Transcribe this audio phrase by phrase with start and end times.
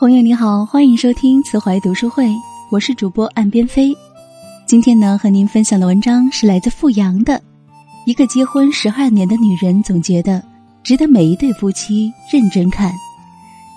[0.00, 2.26] 朋友你好，欢迎收听慈怀读书会，
[2.70, 3.94] 我是主播岸边飞。
[4.64, 7.38] 今天呢，和您分享的文章是来自富阳的，
[8.06, 10.42] 一个结婚十二年的女人总结的，
[10.82, 12.90] 值得每一对夫妻认真看。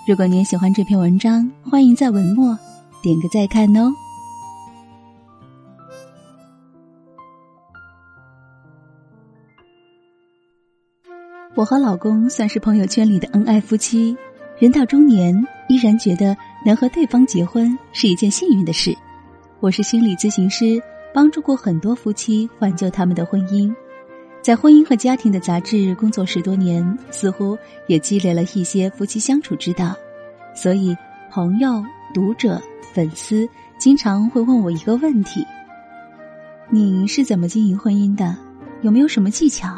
[0.08, 2.58] 如果您喜欢这篇文章，欢迎在文末
[3.02, 3.92] 点个再看哦。
[11.54, 14.16] 我和老公算是朋友圈里的恩爱夫妻。
[14.56, 15.34] 人到中年，
[15.68, 18.96] 依然觉得能和对方结婚是一件幸运的事。
[19.58, 20.80] 我是心理咨询师，
[21.12, 23.74] 帮助过很多夫妻挽救他们的婚姻。
[24.42, 29.92] 在婚姻和家庭的杂志工作十多年，似乎也积累了一些夫妻相处之道。
[30.54, 30.96] 所以，
[31.32, 35.44] 朋友、读者、粉丝经常会问我一个问题：
[36.70, 38.36] 你是怎么经营婚姻的？
[38.82, 39.76] 有没有什么技巧？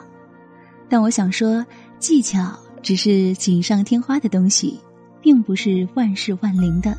[0.87, 1.65] 但我想说，
[1.99, 2.55] 技巧。
[2.87, 4.79] 只是锦上添花的东西，
[5.21, 6.97] 并不是万事万灵的。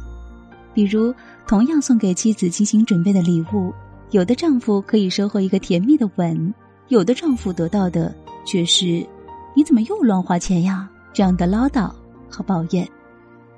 [0.74, 1.16] 比如，
[1.48, 3.74] 同样送给妻子精心准备的礼物，
[4.10, 6.54] 有的丈夫可以收获一个甜蜜的吻，
[6.90, 8.14] 有的丈夫得到的
[8.46, 9.08] 却是
[9.56, 11.90] “你怎么又乱花钱呀”这样的唠叨
[12.30, 12.86] 和抱怨。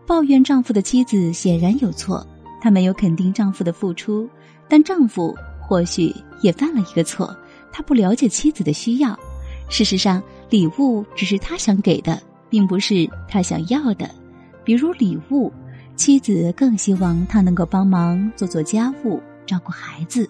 [0.05, 2.23] 抱怨丈夫的妻子显然有错，
[2.61, 4.29] 她没有肯定丈夫的付出，
[4.67, 7.35] 但丈夫或许也犯了一个错，
[7.71, 9.17] 他不了解妻子的需要。
[9.67, 10.21] 事实上。
[10.49, 14.09] 礼物只是他想给的，并不是他想要的。
[14.63, 15.51] 比如礼物，
[15.95, 20.29] 妻子更希望他能够帮忙做做家务、照顾孩子。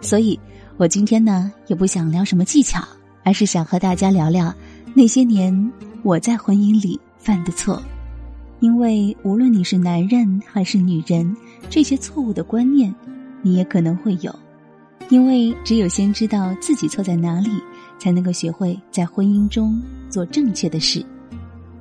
[0.00, 0.38] 所以，
[0.76, 2.82] 我今天呢也不想聊什么技巧，
[3.24, 4.54] 而是想和大家聊聊
[4.94, 7.82] 那些年我在婚姻里犯的错。
[8.60, 11.36] 因为无论你是男人还是女人，
[11.68, 12.94] 这些错误的观念
[13.42, 14.34] 你也可能会有。
[15.08, 17.50] 因为只有先知道自己错在哪里。
[17.98, 21.04] 才能够学会在婚姻中做正确的事。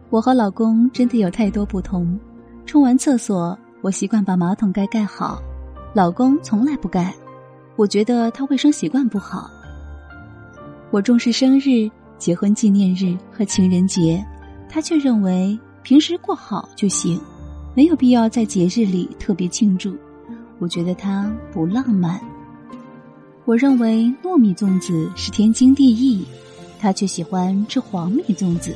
[0.09, 2.17] 我和老公真的有太多不同。
[2.65, 5.41] 冲完厕所，我习惯把马桶盖盖好，
[5.93, 7.13] 老公从来不盖。
[7.75, 9.49] 我觉得他卫生习惯不好。
[10.91, 14.25] 我重视生日、结婚纪念日和情人节，
[14.69, 17.19] 他却认为平时过好就行，
[17.75, 19.95] 没有必要在节日里特别庆祝。
[20.57, 22.19] 我觉得他不浪漫。
[23.45, 26.25] 我认为糯米粽子是天经地义，
[26.79, 28.75] 他却喜欢吃黄米粽子。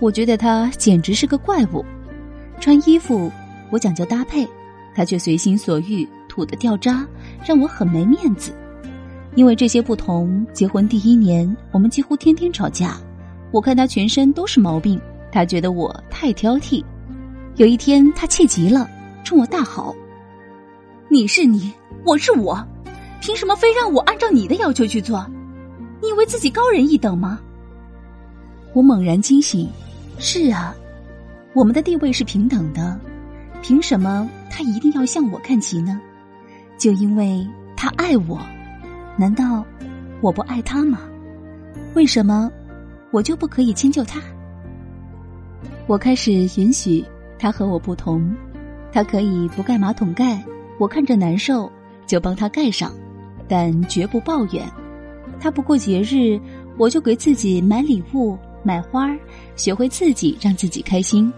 [0.00, 1.84] 我觉得他简直是个怪物。
[2.58, 3.30] 穿衣服
[3.70, 4.44] 我讲究搭配，
[4.96, 7.06] 他却随心所欲，土的掉渣，
[7.46, 8.52] 让我很没面子。
[9.36, 12.96] 因为这些不同，结婚第一年我们几乎天天吵架。
[13.52, 15.00] 我看他全身都是毛病，
[15.30, 16.84] 他觉得我太挑剔。
[17.54, 18.90] 有一天他气急了，
[19.22, 19.94] 冲我大吼
[21.08, 21.72] ：“你是你，
[22.04, 22.60] 我是我。”
[23.20, 25.24] 凭什么非让我按照你的要求去做？
[26.00, 27.38] 你以为自己高人一等吗？
[28.72, 29.68] 我猛然惊醒，
[30.18, 30.74] 是啊，
[31.52, 32.98] 我们的地位是平等的，
[33.62, 36.00] 凭什么他一定要向我看齐呢？
[36.78, 38.40] 就因为他爱我，
[39.18, 39.62] 难道
[40.22, 41.00] 我不爱他吗？
[41.94, 42.50] 为什么
[43.10, 44.20] 我就不可以迁就他？
[45.86, 47.04] 我开始允许
[47.38, 48.34] 他和我不同，
[48.92, 50.42] 他可以不盖马桶盖，
[50.78, 51.70] 我看着难受
[52.06, 52.90] 就帮他盖上。
[53.50, 54.64] 但绝不抱怨，
[55.40, 56.40] 他不过节日，
[56.78, 59.18] 我就给自己买礼物、买花儿，
[59.56, 61.32] 学会自己让自己开心。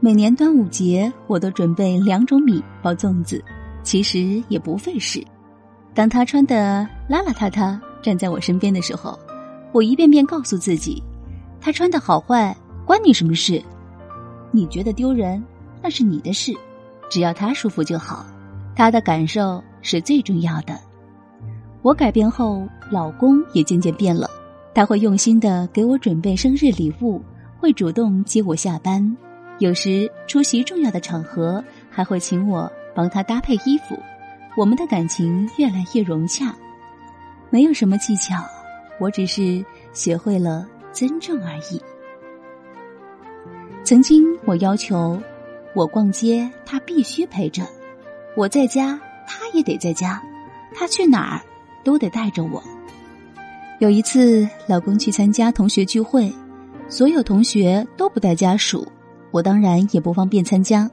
[0.00, 3.40] 每年端午节，我都准备两种米包粽子，
[3.84, 5.24] 其实也不费事。
[5.94, 9.16] 当他穿的邋邋遢遢站在我身边的时候，
[9.70, 11.00] 我一遍遍告诉自己：
[11.60, 13.62] 他穿的好坏关你什么事？
[14.50, 15.40] 你觉得丢人，
[15.80, 16.52] 那是你的事，
[17.08, 18.26] 只要他舒服就好，
[18.74, 20.76] 他的感受是最重要的。
[21.82, 24.28] 我改变后，老公也渐渐变了。
[24.74, 27.22] 他会用心的给我准备生日礼物，
[27.58, 29.16] 会主动接我下班，
[29.58, 33.96] 有时出席重要的场合，还会请我帮他搭配衣服。
[34.56, 36.54] 我们的感情越来越融洽，
[37.48, 38.34] 没有什么技巧，
[39.00, 41.80] 我只是学会了尊重而已。
[43.84, 45.18] 曾经我要求，
[45.74, 47.62] 我逛街他必须陪着，
[48.36, 50.22] 我在家他也得在家，
[50.74, 51.40] 他去哪儿？
[51.86, 52.60] 都得带着我。
[53.78, 56.32] 有一次，老公去参加同学聚会，
[56.88, 58.84] 所有同学都不带家属，
[59.30, 60.90] 我当然也不方便参加。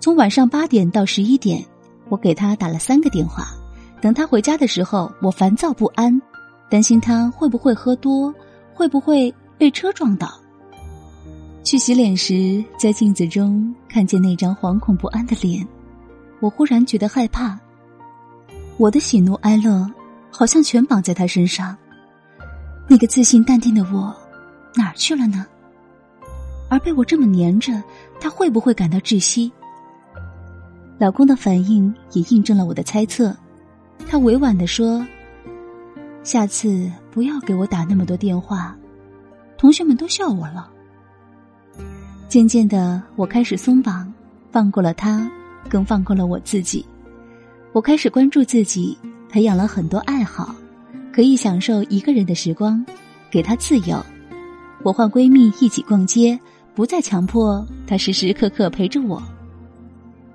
[0.00, 1.64] 从晚上八点到十一点，
[2.08, 3.44] 我给他打了三个电话。
[4.00, 6.20] 等他回家的时候，我烦躁不安，
[6.68, 8.34] 担心他会不会喝多，
[8.74, 10.28] 会不会被车撞倒。
[11.62, 15.64] 去洗脸时，在镜子中看见那张惶恐不安的脸，
[16.40, 17.56] 我忽然觉得害怕。
[18.76, 19.88] 我的喜怒哀乐。
[20.32, 21.76] 好像全绑在他身上，
[22.88, 24.12] 那个自信淡定的我
[24.74, 25.46] 哪儿去了呢？
[26.70, 27.80] 而被我这么黏着，
[28.18, 29.52] 他会不会感到窒息？
[30.98, 33.36] 老公的反应也印证了我的猜测，
[34.08, 35.06] 他委婉的说
[36.24, 38.74] ：“下次不要给我打那么多电话，
[39.58, 40.70] 同学们都笑我了。”
[42.26, 44.10] 渐渐的，我开始松绑，
[44.50, 45.30] 放过了他，
[45.68, 46.86] 更放过了我自己。
[47.72, 48.96] 我开始关注自己，
[49.32, 50.54] 培养了很多爱好，
[51.10, 52.84] 可以享受一个人的时光，
[53.30, 54.04] 给他自由。
[54.82, 56.38] 我换闺蜜一起逛街，
[56.74, 59.22] 不再强迫她时时刻刻陪着我。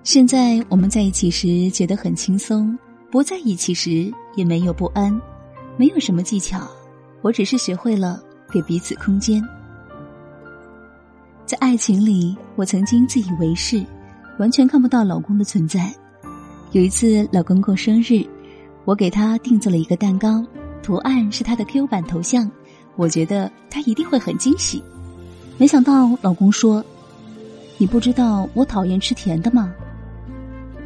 [0.03, 2.75] 现在我们在一起时觉得很轻松，
[3.11, 5.13] 不在一起时也没有不安，
[5.77, 6.67] 没有什么技巧，
[7.21, 8.19] 我只是学会了
[8.51, 9.47] 给彼此空间。
[11.45, 13.85] 在爱情里，我曾经自以为是，
[14.39, 15.94] 完全看不到老公的存在。
[16.71, 18.25] 有一次，老公过生日，
[18.88, 20.42] 我给他定做了一个蛋糕，
[20.81, 22.50] 图案是他的 Q 版头像，
[22.95, 24.81] 我觉得他一定会很惊喜。
[25.57, 26.81] 没想到老公说
[27.78, 29.74] ：“你不知道我讨厌吃甜的吗？”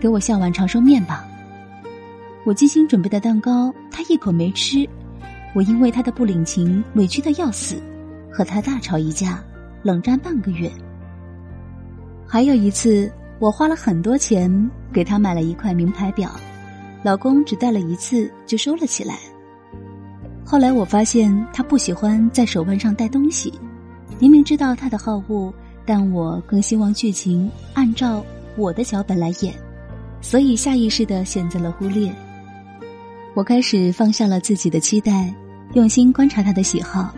[0.02, 1.24] 给我下碗长寿面吧。
[2.44, 4.84] 我精心准备的蛋糕，他一口没吃。
[5.54, 7.80] 我因为他的不领情，委屈的要死，
[8.32, 9.44] 和他大吵一架，
[9.84, 10.72] 冷战半个月。
[12.26, 16.32] 还有一次，我花了很多钱给他买了一块名牌表，
[17.04, 19.18] 老公只戴了一次就收了起来。
[20.46, 23.54] 后来我发现他不喜欢在手腕上戴东西，
[24.20, 25.54] 明明知道他的好恶，
[25.86, 28.24] 但我更希望剧情按照
[28.58, 29.54] 我的脚本来演。
[30.20, 32.12] 所以下意识的选择了忽略。
[33.34, 35.34] 我开始放下了自己的期待，
[35.74, 37.16] 用心观察他的喜好，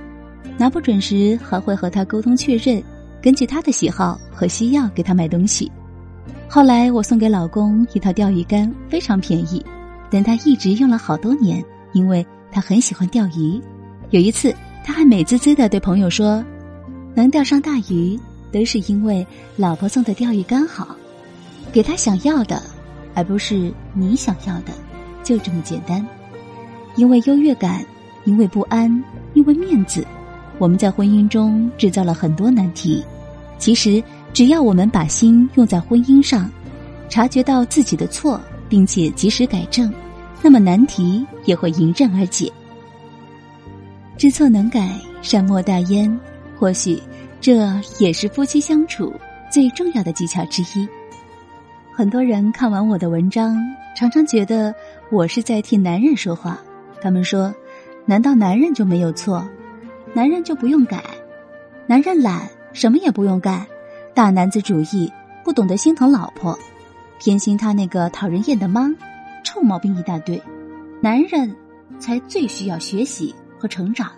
[0.58, 2.82] 拿不准时还会和他沟通确认，
[3.22, 5.70] 根据他的喜好和需要给他买东西。
[6.50, 9.64] 后来我送给老公一套钓鱼竿，非常便宜，
[10.10, 11.64] 但他一直用了好多年，
[11.94, 13.62] 因为他很喜欢钓鱼。
[14.12, 16.44] 有一次他还美滋滋的对朋友说
[17.16, 18.20] ：“能钓上大鱼，
[18.52, 19.26] 都是因为
[19.56, 20.96] 老婆送的钓鱼竿好，
[21.72, 22.62] 给他想要的。”
[23.16, 24.74] 而不是你想要的，
[25.24, 26.04] 就这么简单。
[26.96, 27.86] 因为优越感，
[28.26, 29.04] 因为不安，
[29.36, 30.04] 因为面子，
[30.58, 33.06] 我们在婚姻中制造了很多难题。
[33.60, 34.04] 其实，
[34.34, 36.50] 只要我们把心用在婚姻上，
[37.08, 39.94] 察觉到自己的错，并且及时改正，
[40.42, 42.52] 那么难题也会迎刃而解。
[44.18, 46.20] 知错能改，善莫大焉。
[46.58, 47.02] 或许，
[47.42, 47.70] 这
[48.00, 49.14] 也是夫妻相处
[49.52, 50.88] 最重要的技巧之一。
[51.92, 53.56] 很多人看完我的文章，
[53.96, 54.74] 常常觉得
[55.12, 56.60] 我是在替男人说话。
[57.02, 57.54] 他们说
[58.06, 59.48] ：“难道男人就没有错？
[60.14, 61.04] 男人就不用改？
[61.86, 63.66] 男人懒，什么也不用干，
[64.16, 65.12] 大男子主义，
[65.44, 66.58] 不懂得心疼老婆，
[67.20, 68.94] 偏心他那个讨人厌的妈，
[69.44, 70.40] 臭毛病一大堆。
[71.02, 71.54] 男人
[71.98, 74.12] 才最需要学习和成长。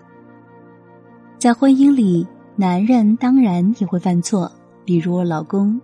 [1.39, 2.27] 在婚姻里，
[2.57, 4.51] 男人当然也会犯错，
[4.83, 5.79] 比如我老公，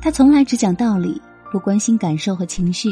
[0.00, 1.20] 他从来只讲道理。”
[1.50, 2.90] 不关心感受和情绪，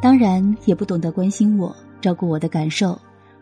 [0.00, 2.98] 当然也不懂得关心我、照顾我的感受。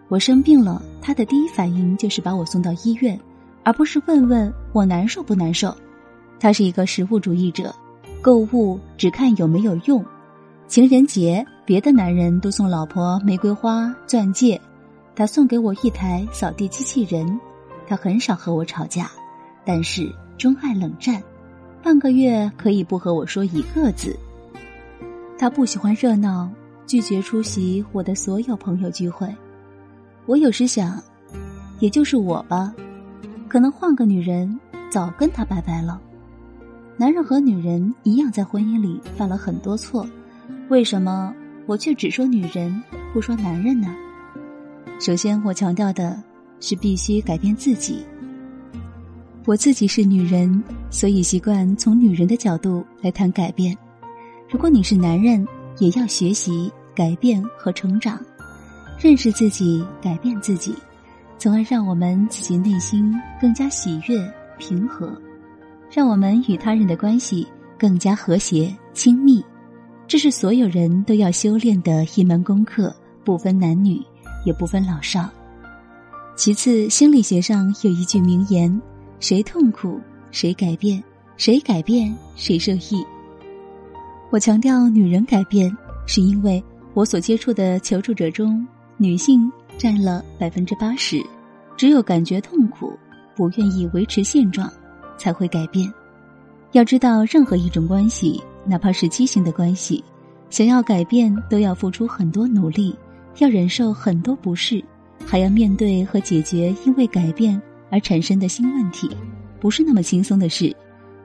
[0.08, 3.16] 我生病了，他的第一反应就是把我送到医院，
[3.62, 5.72] 而不是问问我难受不难受。
[6.40, 7.72] 他是一个实物主义者，
[8.22, 10.04] 购物只看有没有用。
[10.66, 14.58] 情人节，别的男人都送老婆玫瑰花、钻戒，
[15.14, 17.38] 他送给我一台扫地机器人。
[17.86, 19.10] 他很少和我吵架，
[19.64, 21.22] 但是钟爱冷战，
[21.82, 24.16] 半个月可以不和我说一个字。
[25.36, 26.48] 他不喜欢热闹，
[26.86, 29.28] 拒绝出席我的所有朋友聚会。
[30.24, 31.02] 我有时想，
[31.80, 32.72] 也就是我吧，
[33.48, 36.00] 可能换个女人早跟他拜拜了。
[37.00, 40.06] 男人和女人一样，在婚姻里犯了很多错，
[40.68, 42.78] 为什么我却只说女人
[43.14, 43.88] 不说男人呢？
[45.00, 46.22] 首先，我强调的
[46.60, 48.04] 是必须改变自己。
[49.46, 53.74] 我自己是女人，所以习惯从女人的角度来谈改变。
[54.50, 58.20] 如果你是男人，也要学习改变和成长，
[59.00, 60.74] 认识自己，改变自己，
[61.38, 65.10] 从而让我们自己内心更加喜悦平和，
[65.90, 67.46] 让我们与他人的关系
[67.78, 69.44] 更加和谐亲密。
[70.06, 72.94] 这是所有人都要修炼的一门功课，
[73.24, 74.00] 不分男女，
[74.44, 75.28] 也不分老少。
[76.36, 78.80] 其次，心理学上有一句名言：
[79.18, 81.02] 谁痛苦，谁改变；
[81.36, 83.04] 谁改变，谁受益。
[84.30, 86.62] 我强调女人改变，是因为
[86.94, 88.66] 我所接触的求助者中，
[88.96, 91.20] 女性占了百分之八十。
[91.76, 92.92] 只有感觉痛苦，
[93.36, 94.70] 不愿意维持现状，
[95.20, 95.92] 才会改变。
[96.72, 100.02] 要知道，任何一种关系，哪怕是畸形的关系，
[100.48, 102.96] 想要改变，都要付出很多努力，
[103.38, 104.82] 要忍受很多不适，
[105.26, 107.60] 还要面对和解决因为改变
[107.90, 109.10] 而产生的新问题，
[109.60, 110.74] 不是那么轻松的事。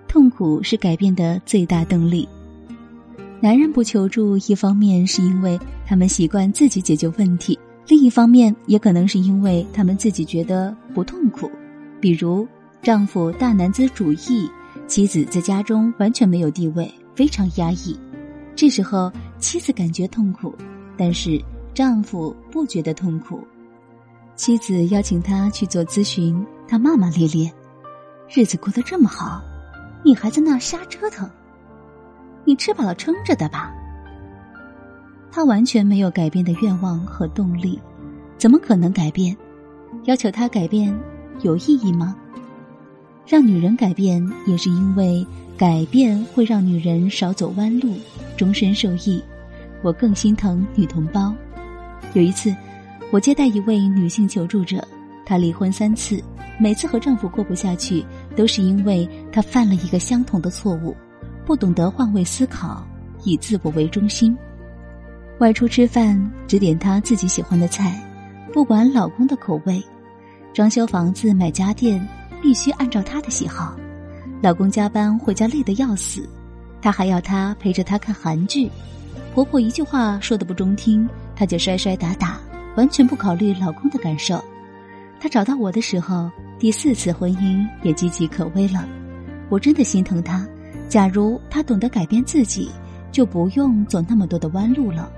[0.07, 2.27] 痛苦是改变的最大动力。
[3.41, 11.51] 男人不求助，一方面是因为他们习惯自己解决问题，另一方面也可能是因为他们自己觉得不痛苦。
[11.99, 12.47] 比如，
[12.85, 14.47] 丈夫大男子主义，
[14.85, 17.99] 妻子在家中完全没有地位，非常压抑。
[18.55, 20.53] 这时候，妻子感觉痛苦，
[20.95, 23.43] 但是丈夫不觉得痛苦。
[24.35, 27.51] 妻子邀请他去做咨询，他骂骂咧咧
[28.31, 29.41] ：“日子过得这么好，
[30.03, 31.27] 你还在那瞎折腾？
[32.43, 33.73] 你吃饱了撑着的吧？”
[35.33, 37.81] 他完全没有改变的愿望和动力，
[38.37, 39.35] 怎么可能改变？
[40.03, 40.95] 要求他改变
[41.41, 42.15] 有意义吗？
[43.27, 45.25] 让女人改变，也是因为
[45.57, 47.93] 改变会让女人少走弯路，
[48.37, 49.21] 终身受益。
[49.81, 51.33] 我更心疼女同胞。
[52.13, 52.55] 有一次。
[53.11, 54.85] 我接待一位女性求助者，
[55.25, 56.21] 她离婚三次，
[56.59, 58.03] 每次和丈夫过不下去，
[58.35, 60.93] 都是因为她犯了一个相同的错误，
[61.45, 62.85] 不懂得换位思考，
[63.23, 64.35] 以自我为中心。
[65.37, 68.03] 外出吃饭只点她自己喜欢的菜，
[68.51, 69.79] 不管老公的口味；
[70.51, 72.05] 装修房子、买家电
[72.41, 73.75] 必须按照她的喜好。
[74.41, 76.27] 老公加班回家累得要死，
[76.81, 78.69] 她还要他陪着她看韩剧。
[79.33, 82.39] 婆婆一句话说的不中听，她就摔摔打打。
[82.75, 84.43] 完全不考虑老公的感受，
[85.17, 88.85] 他找到我的时候，第四次婚姻也岌岌可危了。
[89.47, 90.45] 我真的心疼他。
[90.89, 92.69] 假如他懂得改变自己，
[93.13, 95.09] 就不用走那么多的弯路了。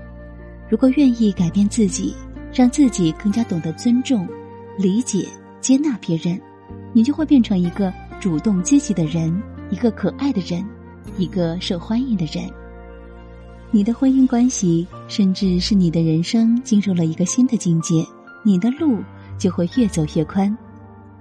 [0.68, 2.14] 如果愿意改变自己，
[2.54, 4.24] 让自己更加懂得尊重、
[4.78, 5.26] 理解、
[5.60, 6.40] 接纳别人，
[6.92, 9.40] 你就会变成一个主动积极的人，
[9.70, 10.64] 一个可爱的人，
[11.16, 12.50] 一个受欢迎的人。
[13.70, 18.06] 你的婚姻关系，甚至是你的人生进入了一个新的境界，
[18.42, 18.98] 你的路
[19.36, 20.56] 就会越走越宽。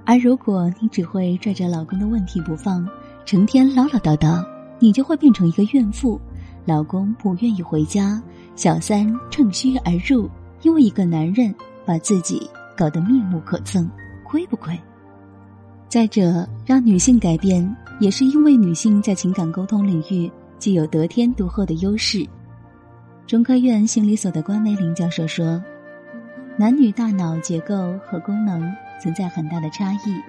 [0.06, 2.88] 而如果你只会拽着老公的问题不放，
[3.26, 4.42] 成天唠唠叨叨，
[4.80, 6.20] 你就会变成一个怨妇。
[6.66, 8.22] 老公不愿意回家，
[8.56, 10.30] 小三趁虚而入，
[10.62, 11.54] 因为一个男人
[11.86, 13.86] 把自己搞得面目可憎，
[14.24, 14.78] 亏不亏？
[15.90, 20.30] 再者，让女性改变，也是因为女性在情感沟通领域
[20.60, 22.28] 具有得天独厚的优势。
[23.26, 25.64] 中科院心理所的关梅林教授说
[26.58, 28.70] ：“男女大脑结构和功能
[29.02, 30.22] 存在很大的差异。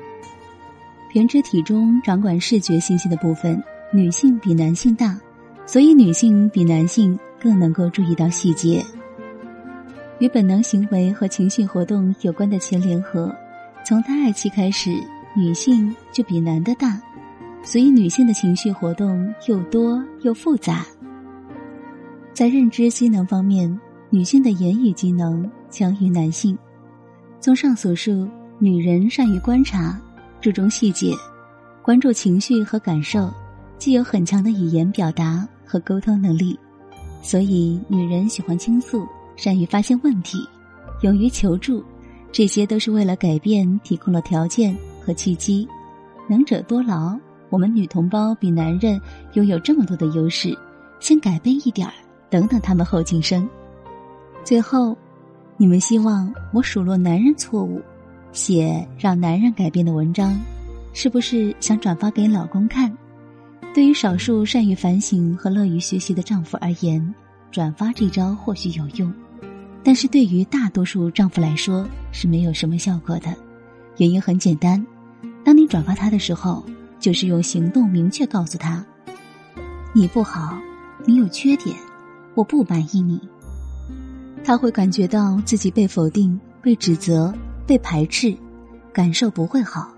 [1.13, 3.61] 胼胝体中掌管视觉信息的部分，
[3.93, 5.19] 女性比男性大，
[5.67, 8.85] 所以女性比男性更能够注意到细节。
[10.21, 13.35] 与本能行为和情绪活动有关的前联合，
[13.85, 14.91] 从胎儿期开始，
[15.35, 17.01] 女性就比男的大，
[17.63, 20.85] 所以女性的情绪活动又多又复杂。”
[22.33, 23.81] 在认知机能方面，
[24.11, 26.57] 女性的言语机能强于男性。
[27.41, 30.01] 综上所述，女人善于观察，
[30.41, 31.13] 注重细节，
[31.83, 33.29] 关注情绪和感受，
[33.77, 36.59] 既有很强的语言表达和沟通能力。
[37.23, 39.05] 所以，女人喜欢倾诉，
[39.35, 40.39] 善于发现问题，
[41.03, 41.83] 勇于求助，
[42.31, 44.77] 这些都是为了改变提供了条件
[45.09, 45.67] 和契机。
[46.29, 49.01] 能者多劳，我们女同胞比男人
[49.33, 50.55] 拥有这么多的优势，
[51.01, 51.95] 先改变一点儿。
[52.29, 53.49] 等等，他们后晋升。
[54.45, 54.95] 最后，
[55.57, 57.81] 你们希望我数落男人错误，
[58.33, 60.39] 写让男人改变的文章，
[60.93, 62.95] 是不是想转发给老公看？
[63.73, 67.15] 对于少数善于反省和乐于学习的丈夫而言，
[67.51, 69.11] 转发这招或许有用，
[69.83, 73.35] 但是对于大多数丈夫来说是没有什么效果的。
[73.97, 74.87] 原因很简单，
[75.45, 76.65] 当你转发他的时候，
[76.99, 78.85] 就是用行动明确告诉他：
[79.93, 80.59] 你不好，
[81.07, 81.75] 你有缺点。
[82.35, 83.21] 我不满意你，
[84.45, 87.35] 他会感觉到自己被否定、被指责、
[87.67, 88.33] 被排斥，
[88.93, 89.93] 感受不会好。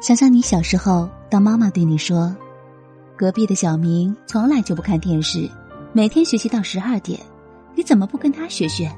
[0.00, 2.36] 想想你小时候，当妈妈对你说
[3.16, 5.48] ：“隔壁的小明从来就不看电视，
[5.94, 7.18] 每天学习到十二点，
[7.74, 8.94] 你怎么不跟他学学？”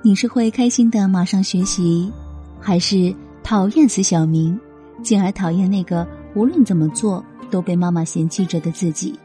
[0.00, 2.10] 你是会开心的马上学习，
[2.58, 4.58] 还是讨厌死小明，
[5.02, 9.18] 进而讨厌那个无论怎么做都被妈妈嫌弃着的自己？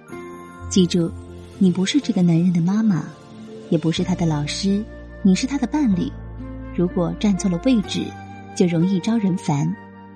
[0.69, 1.11] 记住。
[1.57, 3.05] 你不是这个男人的妈妈，
[3.69, 4.83] 也不是他的老师，
[5.21, 6.11] 你是他的伴侣。
[6.75, 8.03] 如果站错了位置，
[8.53, 9.73] 就容易招人烦。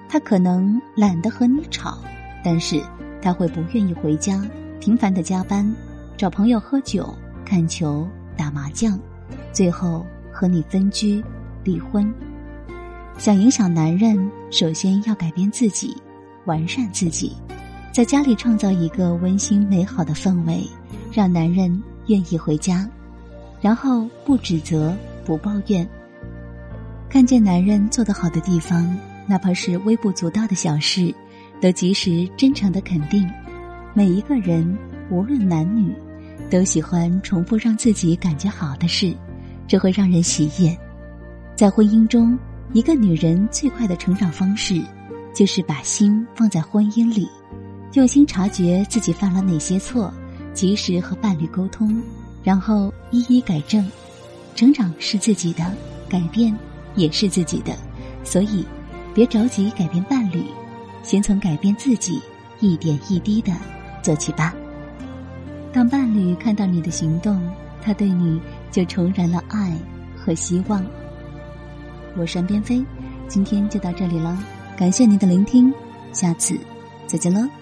[0.10, 1.98] 他可能懒得和你吵，
[2.44, 2.84] 但是
[3.22, 4.46] 他会不愿意回家，
[4.82, 5.74] 频繁的加班，
[6.18, 7.16] 找朋友喝酒、
[7.46, 9.00] 看球、打麻将，
[9.54, 11.24] 最后和你分居、
[11.64, 12.14] 离婚。
[13.18, 15.96] 想影响男人，首先要改变自己，
[16.46, 17.36] 完善自己，
[17.92, 20.64] 在家里创造一个温馨美好的氛围。
[21.12, 22.88] 让男人愿意回家，
[23.60, 25.88] 然后不指责、不抱怨。
[27.10, 31.12] 看见男人做得好的地方，哪怕是微不足道的小事，
[31.60, 33.28] 都及时真诚的肯定。
[33.96, 34.78] 每一个人，
[35.10, 35.92] 无论男女，
[36.48, 39.12] 都喜欢重复让自己感觉好的事，
[39.68, 40.78] 这会让人喜悦。
[41.56, 42.38] 在婚姻中，
[42.72, 44.80] 一个女人最快的成长方式，
[45.34, 47.28] 就是把心放在婚姻里，
[47.94, 50.14] 用心察觉自己犯了哪些错，
[50.54, 52.00] 及时和伴侣沟通，
[52.44, 53.90] 然后一一改正。
[54.56, 55.64] 成长是自己的，
[56.08, 56.56] 改变
[56.94, 57.74] 也是自己的，
[58.24, 58.64] 所以
[59.16, 60.44] 别着急改变伴侣，
[61.02, 62.22] 先从改变自己
[62.60, 63.52] 一点一滴的
[64.04, 64.54] 做起吧。
[65.74, 67.42] 当伴侣看到你的行动，
[67.82, 69.76] 他对你就重燃了爱
[70.16, 70.86] 和希望。
[72.20, 72.86] 我是安边飞，
[73.30, 74.38] 今天就到这里了，
[74.78, 75.74] 感谢您的聆听，
[76.12, 76.60] 下次
[77.08, 77.59] 再见喽。